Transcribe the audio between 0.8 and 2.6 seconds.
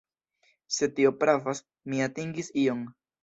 tio pravas, mi atingis